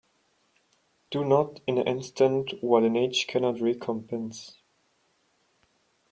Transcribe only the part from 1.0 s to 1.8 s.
Do not in